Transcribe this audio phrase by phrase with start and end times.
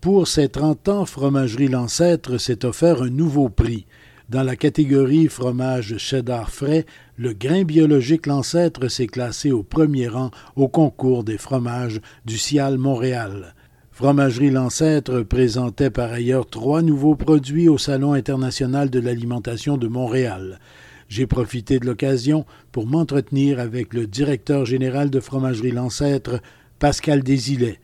[0.00, 3.86] Pour ses 30 ans, Fromagerie L'Ancêtre s'est offert un nouveau prix.
[4.28, 6.84] Dans la catégorie fromage cheddar frais,
[7.16, 12.76] le grain biologique L'Ancêtre s'est classé au premier rang au concours des fromages du Cial
[12.78, 13.54] Montréal.
[13.92, 20.60] Fromagerie L'Ancêtre présentait par ailleurs trois nouveaux produits au Salon international de l'alimentation de Montréal.
[21.08, 26.40] J'ai profité de l'occasion pour m'entretenir avec le directeur général de Fromagerie L'Ancêtre,
[26.78, 27.80] Pascal Desilets.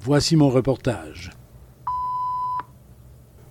[0.00, 1.30] Voici mon reportage.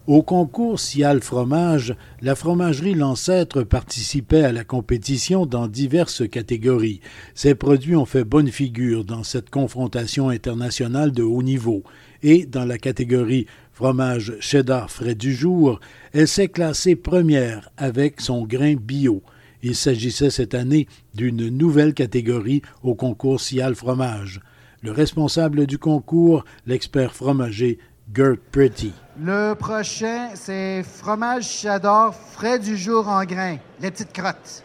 [0.08, 7.02] Au concours Cial Fromage, la fromagerie L'Ancêtre participait à la compétition dans diverses catégories.
[7.34, 11.82] Ses produits ont fait bonne figure dans cette confrontation internationale de haut niveau.
[12.22, 15.80] Et dans la catégorie fromage cheddar frais du jour,
[16.14, 19.24] elle s'est classée première avec son grain bio.
[19.64, 24.40] Il s'agissait cette année d'une nouvelle catégorie au concours Cial Fromage.
[24.84, 27.80] Le responsable du concours, l'expert fromager
[28.14, 28.94] Gert Pretty.
[29.20, 34.64] Le prochain, c'est fromage cheddar frais du jour en grains, les petites crottes.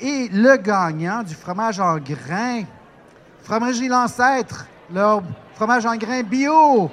[0.00, 2.62] Et le gagnant du fromage en grains,
[3.42, 5.22] fromagerie L'Ancêtre, leur
[5.54, 6.90] fromage en grains bio.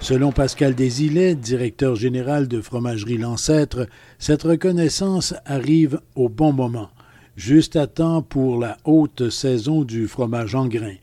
[0.00, 3.86] Selon Pascal Desilets, directeur général de Fromagerie L'Ancêtre,
[4.18, 6.90] cette reconnaissance arrive au bon moment,
[7.36, 10.96] juste à temps pour la haute saison du fromage en grains.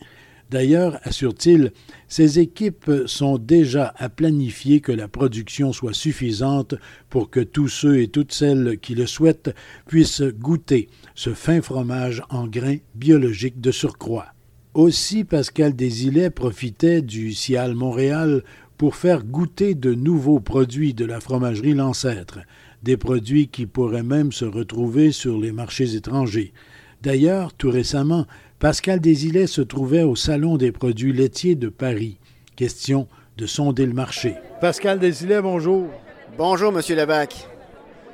[0.50, 1.72] D'ailleurs, assure-t-il,
[2.08, 6.74] ces équipes sont déjà à planifier que la production soit suffisante
[7.10, 9.54] pour que tous ceux et toutes celles qui le souhaitent
[9.88, 14.34] puissent goûter ce fin fromage en grains biologiques de surcroît.
[14.74, 18.44] Aussi, Pascal Desilets profitait du Cial Montréal
[18.78, 22.40] pour faire goûter de nouveaux produits de la fromagerie L'Ancêtre,
[22.82, 26.54] des produits qui pourraient même se retrouver sur les marchés étrangers.
[27.02, 28.26] D'ailleurs, tout récemment,
[28.60, 32.18] Pascal Desilets se trouvait au Salon des produits laitiers de Paris.
[32.58, 34.36] Question de sonder le marché.
[34.60, 35.88] Pascal Desilets, bonjour.
[36.38, 37.48] Bonjour, Monsieur Levac.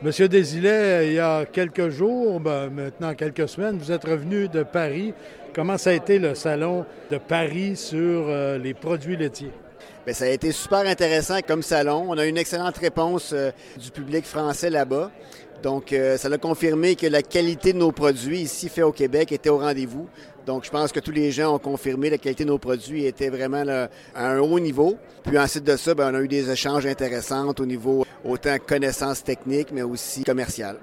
[0.04, 4.62] Monsieur Desilets, il y a quelques jours, ben, maintenant quelques semaines, vous êtes revenu de
[4.62, 5.16] Paris.
[5.56, 9.52] Comment ça a été le salon de Paris sur euh, les produits laitiers?
[10.06, 12.06] Bien, ça a été super intéressant comme salon.
[12.10, 15.12] On a eu une excellente réponse euh, du public français là-bas.
[15.64, 19.32] Donc, euh, ça a confirmé que la qualité de nos produits ici faits au Québec
[19.32, 20.08] était au rendez-vous.
[20.46, 23.30] Donc, je pense que tous les gens ont confirmé la qualité de nos produits était
[23.30, 23.64] vraiment
[24.14, 24.98] à un haut niveau.
[25.24, 29.24] Puis ensuite de ça, bien, on a eu des échanges intéressants au niveau autant connaissances
[29.24, 30.78] techniques, mais aussi commerciales.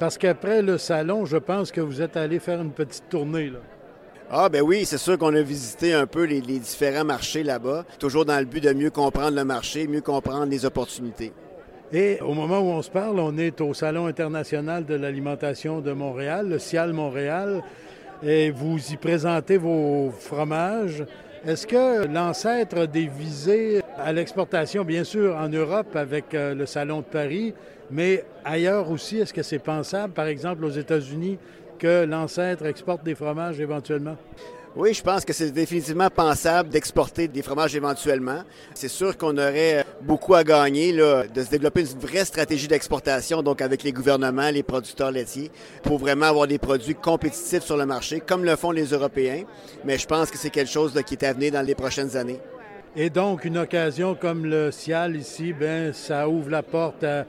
[0.00, 3.50] Parce qu'après le salon, je pense que vous êtes allé faire une petite tournée.
[3.50, 3.60] Là.
[4.30, 8.26] Ah ben oui, c'est sûr qu'on a visité un peu les, différents marchés là-bas, toujours
[8.26, 11.32] dans le but de mieux comprendre le marché, mieux comprendre les opportunités.
[11.94, 15.92] Et au moment où on se parle, on est au Salon international de l'alimentation de
[15.92, 17.62] Montréal, le CIAL Montréal,
[18.22, 21.06] et vous y présentez vos fromages.
[21.46, 26.98] Est-ce que l'ancêtre des visées à l'exportation, bien sûr, en Europe avec euh, le Salon
[26.98, 27.54] de Paris,
[27.90, 31.38] mais ailleurs aussi, est-ce que c'est pensable, par exemple aux États-Unis,
[31.78, 34.16] que l'ancêtre exporte des fromages éventuellement?
[34.76, 38.42] Oui, je pense que c'est définitivement pensable d'exporter des fromages éventuellement.
[38.74, 43.42] C'est sûr qu'on aurait beaucoup à gagner là, de se développer une vraie stratégie d'exportation,
[43.42, 45.50] donc avec les gouvernements, les producteurs laitiers,
[45.82, 49.44] pour vraiment avoir des produits compétitifs sur le marché, comme le font les Européens.
[49.84, 52.38] Mais je pense que c'est quelque chose qui est à venir dans les prochaines années.
[52.94, 57.24] Et donc, une occasion comme le CIAL ici, ben, ça ouvre la porte à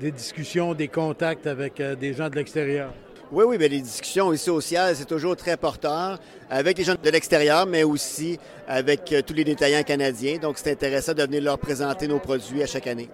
[0.00, 2.92] des discussions, des contacts avec euh, des gens de l'extérieur.
[3.34, 6.94] Oui, oui, bien, les discussions ici au CIAL, c'est toujours très porteur avec les gens
[7.02, 10.38] de l'extérieur, mais aussi avec euh, tous les détaillants canadiens.
[10.38, 13.08] Donc, c'est intéressant de venir leur présenter nos produits à chaque année.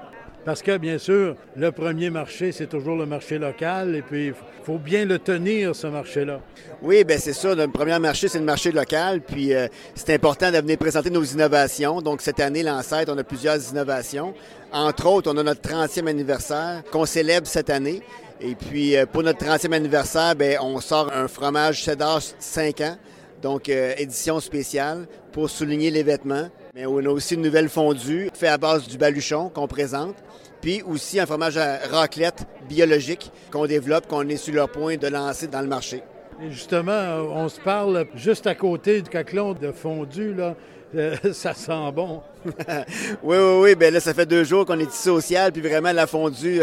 [0.44, 4.34] Parce que, bien sûr, le premier marché, c'est toujours le marché local, et puis il
[4.62, 6.40] faut bien le tenir, ce marché-là.
[6.82, 7.54] Oui, bien c'est ça.
[7.54, 11.24] Le premier marché, c'est le marché local, puis euh, c'est important de venir présenter nos
[11.24, 12.02] innovations.
[12.02, 14.34] Donc, cette année, l'ancêtre, on a plusieurs innovations.
[14.70, 18.02] Entre autres, on a notre 30e anniversaire qu'on célèbre cette année.
[18.42, 22.96] Et puis, euh, pour notre 30e anniversaire, bien, on sort un fromage cheddar 5 ans,
[23.42, 26.48] donc euh, édition spéciale pour souligner les vêtements.
[26.74, 30.16] Mais on a aussi une nouvelle fondue fait à base du baluchon qu'on présente.
[30.62, 35.06] Puis aussi un fromage à raclette biologique qu'on développe, qu'on est sur le point de
[35.06, 36.02] lancer dans le marché.
[36.48, 40.54] Justement, on se parle juste à côté du caclon de fondu, là.
[41.32, 42.20] ça sent bon.
[42.44, 43.74] oui, oui, oui.
[43.74, 46.60] Bien là, ça fait deux jours qu'on est ici au ciel, puis vraiment la fondue,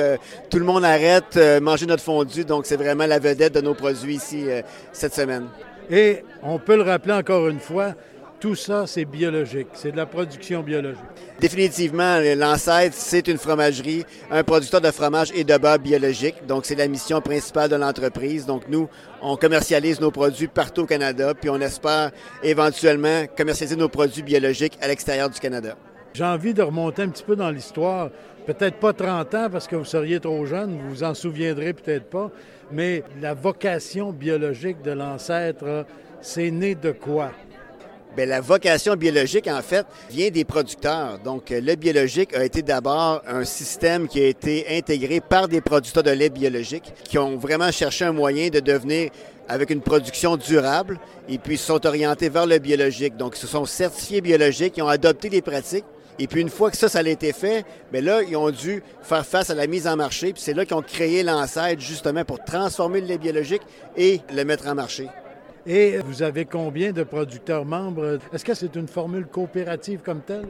[0.50, 4.16] tout le monde arrête manger notre fondue, donc c'est vraiment la vedette de nos produits
[4.16, 4.46] ici
[4.92, 5.46] cette semaine.
[5.90, 7.94] Et on peut le rappeler encore une fois,
[8.40, 9.68] tout ça, c'est biologique.
[9.74, 11.04] C'est de la production biologique.
[11.40, 16.46] Définitivement, l'ancêtre, c'est une fromagerie, un producteur de fromage et de beurre biologique.
[16.48, 18.46] Donc, c'est la mission principale de l'entreprise.
[18.46, 18.88] Donc, nous,
[19.22, 22.12] on commercialise nos produits partout au Canada, puis on espère
[22.44, 25.76] éventuellement commercialiser nos produits biologiques à l'extérieur du Canada.
[26.14, 28.10] J'ai envie de remonter un petit peu dans l'histoire.
[28.46, 32.10] Peut-être pas 30 ans parce que vous seriez trop jeune, vous vous en souviendrez peut-être
[32.10, 32.32] pas,
[32.72, 35.86] mais la vocation biologique de l'ancêtre,
[36.22, 37.32] c'est né de quoi?
[38.16, 41.20] Bien, la vocation biologique, en fait, vient des producteurs.
[41.20, 46.04] Donc, le biologique a été d'abord un système qui a été intégré par des producteurs
[46.04, 49.12] de lait biologique qui ont vraiment cherché un moyen de devenir
[49.48, 51.00] avec une production durable
[51.30, 53.18] et puis se sont orientés vers le biologique.
[53.18, 55.86] Donc, ils se sont certifiés biologiques, ils ont adopté les pratiques.
[56.20, 58.82] Et puis, une fois que ça, ça a été fait, bien là, ils ont dû
[59.04, 60.34] faire face à la mise en marché.
[60.34, 63.62] Puis c'est là qu'ils ont créé l'ancêtre, justement, pour transformer le lait biologique
[63.96, 65.08] et le mettre en marché.
[65.68, 68.20] Et vous avez combien de producteurs membres?
[68.32, 70.48] Est-ce que c'est une formule coopérative comme telle?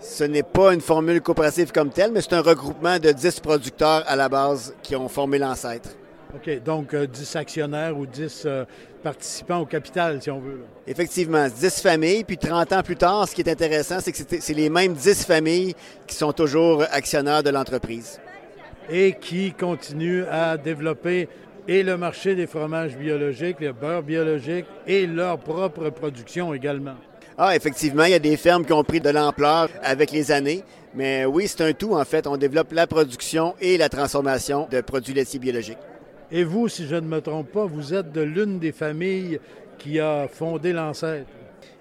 [0.00, 4.04] Ce n'est pas une formule coopérative comme telle, mais c'est un regroupement de 10 producteurs
[4.06, 5.90] à la base qui ont formé l'ancêtre.
[6.34, 8.64] OK, donc 10 euh, actionnaires ou 10 euh,
[9.02, 10.60] participants au capital, si on veut.
[10.86, 14.54] Effectivement, 10 familles, puis 30 ans plus tard, ce qui est intéressant, c'est que c'est
[14.54, 15.74] les mêmes 10 familles
[16.06, 18.18] qui sont toujours actionnaires de l'entreprise.
[18.88, 21.28] Et qui continuent à développer
[21.68, 26.94] et le marché des fromages biologiques, le beurre biologique et leur propre production également.
[27.36, 30.64] Ah, effectivement, il y a des fermes qui ont pris de l'ampleur avec les années.
[30.94, 32.26] Mais oui, c'est un tout, en fait.
[32.26, 35.78] On développe la production et la transformation de produits laitiers biologiques.
[36.32, 39.38] Et vous, si je ne me trompe pas, vous êtes de l'une des familles
[39.78, 41.28] qui a fondé l'ancêtre.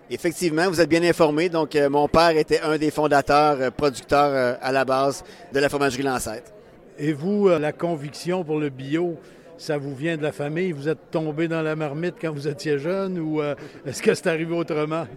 [0.09, 1.49] Effectivement, vous êtes bien informé.
[1.49, 5.23] Donc, euh, mon père était un des fondateurs, euh, producteurs euh, à la base
[5.53, 6.51] de la fromagerie Lancêtre.
[6.99, 9.17] Et vous, la conviction pour le bio,
[9.57, 10.71] ça vous vient de la famille?
[10.71, 13.55] Vous êtes tombé dans la marmite quand vous étiez jeune ou euh,
[13.85, 15.07] est-ce que c'est arrivé autrement?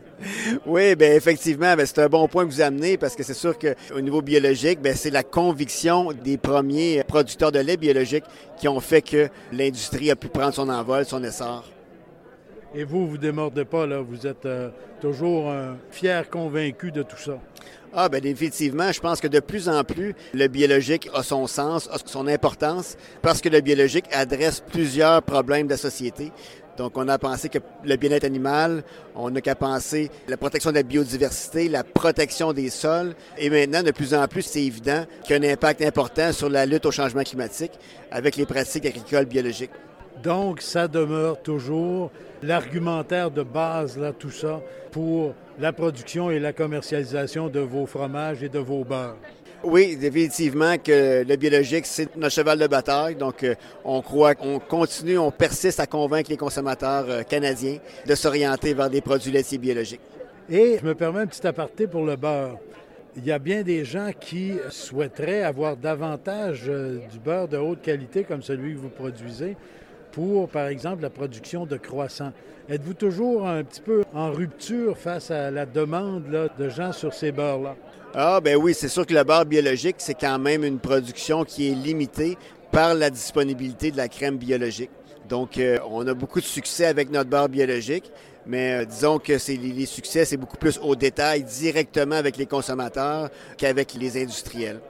[0.66, 4.00] Oui, bien effectivement, c'est un bon point que vous amenez parce que c'est sûr qu'au
[4.00, 8.24] niveau biologique, bien, c'est la conviction des premiers producteurs de lait biologique
[8.58, 11.64] qui ont fait que l'industrie a pu prendre son envol, son essor.
[12.74, 14.00] Et vous, vous ne démordez pas, là.
[14.00, 14.70] Vous êtes euh,
[15.00, 17.38] toujours un fier convaincu de tout ça.
[17.92, 18.92] Ah, bien, définitivement.
[18.92, 22.96] Je pense que de plus en plus, le biologique a son sens, a son importance,
[23.20, 26.30] parce que le biologique adresse plusieurs problèmes de la société.
[26.76, 28.84] Donc, on a pensé que le bien-être animal,
[29.16, 33.14] on n'a qu'à penser la protection de la biodiversité, la protection des sols.
[33.36, 36.48] Et maintenant, de plus en plus, c'est évident qu'il y a un impact important sur
[36.48, 37.72] la lutte au changement climatique
[38.12, 39.72] avec les pratiques agricoles biologiques.
[40.22, 42.10] Donc, ça demeure toujours
[42.42, 48.42] l'argumentaire de base, là, tout ça, pour la production et la commercialisation de vos fromages
[48.42, 49.16] et de vos beurres.
[49.62, 53.14] Oui, définitivement que le biologique, c'est notre cheval de bataille.
[53.14, 57.76] Donc, euh, on croit qu'on continue, on persiste à convaincre les consommateurs euh, canadiens
[58.06, 60.00] de s'orienter vers des produits laitiers biologiques.
[60.48, 62.58] Et je me permets un petit aparté pour le beurre.
[63.16, 67.82] Il y a bien des gens qui souhaiteraient avoir davantage euh, du beurre de haute
[67.82, 69.56] qualité comme celui que vous produisez
[70.12, 72.32] pour, par exemple, la production de croissants.
[72.68, 77.32] Êtes-vous toujours un petit peu en rupture face à la demande de gens sur ces
[77.32, 77.76] beurres-là?
[78.14, 81.70] Ah, ben oui, c'est sûr que le beurre biologique, c'est quand même une production qui
[81.70, 82.36] est limitée
[82.70, 84.90] par la disponibilité de la crème biologique.
[85.28, 88.10] Donc, euh, on a beaucoup de succès avec notre beurre biologique,
[88.46, 93.30] mais euh, disons que les succès, c'est beaucoup plus au détail, directement avec les consommateurs
[93.56, 94.80] qu'avec les industriels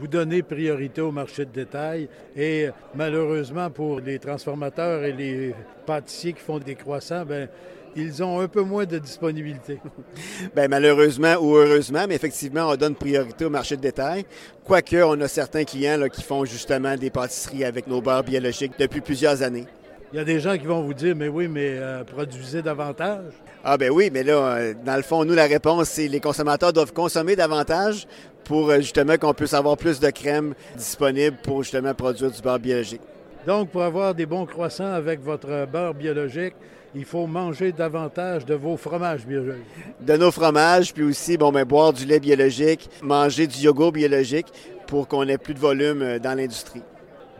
[0.00, 5.54] vous donnez priorité au marché de détail et malheureusement pour les transformateurs et les
[5.84, 7.48] pâtissiers qui font des croissants, ben
[7.94, 9.78] ils ont un peu moins de disponibilité.
[10.56, 14.24] Bien, malheureusement ou heureusement, mais effectivement, on donne priorité au marché de détail.
[14.64, 18.72] Quoique, on a certains clients là, qui font justement des pâtisseries avec nos beurres biologiques
[18.78, 19.66] depuis plusieurs années.
[20.12, 23.32] Il y a des gens qui vont vous dire, mais oui, mais euh, produisez davantage.
[23.62, 26.72] Ah ben oui, mais là, euh, dans le fond, nous, la réponse, c'est les consommateurs
[26.72, 28.08] doivent consommer davantage
[28.50, 32.58] pour euh, justement qu'on puisse avoir plus de crème disponible pour justement produire du beurre
[32.58, 33.00] biologique.
[33.46, 36.54] Donc, pour avoir des bons croissants avec votre beurre biologique,
[36.92, 39.62] il faut manger davantage de vos fromages biologiques.
[40.00, 44.48] De nos fromages, puis aussi, bon, ben, boire du lait biologique, manger du yogourt biologique
[44.88, 46.82] pour qu'on ait plus de volume euh, dans l'industrie.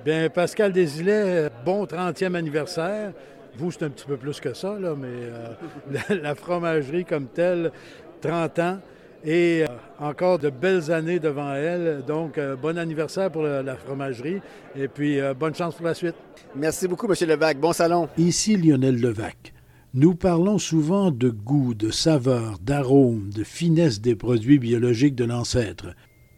[0.04, 3.10] Bien, Pascal Desilets, bon 30e anniversaire.
[3.56, 7.72] Vous, c'est un petit peu plus que ça, là, mais euh, la, fromagerie comme telle,
[8.20, 8.78] 30 ans
[9.24, 9.66] et euh,
[9.98, 12.02] encore de belles années devant elle.
[12.06, 14.40] Donc, euh, bon anniversaire pour la, fromagerie
[14.76, 16.14] et puis euh, bonne chance pour la suite.
[16.54, 17.28] Merci beaucoup, M.
[17.28, 17.58] Levac.
[17.58, 18.08] Bon salon.
[18.16, 19.52] Ici Lionel Levac.
[19.92, 25.88] Nous parlons souvent de goût, de saveur, d'arôme, de finesse des produits biologiques de l'ancêtre.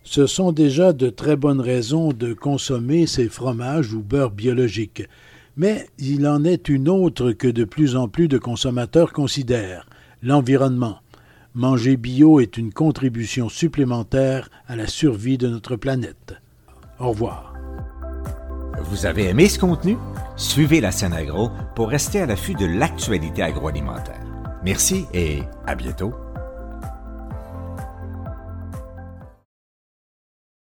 [0.05, 5.05] Ce sont déjà de très bonnes raisons de consommer ces fromages ou beurres biologiques.
[5.57, 9.87] Mais il en est une autre que de plus en plus de consommateurs considèrent,
[10.23, 11.02] l'environnement.
[11.55, 16.35] Manger bio est une contribution supplémentaire à la survie de notre planète.
[16.99, 17.53] Au revoir.
[18.85, 19.99] Vous avez aimé ce contenu?
[20.37, 24.25] Suivez la scène agro pour rester à l'affût de l'actualité agroalimentaire.
[24.65, 26.15] Merci et à bientôt.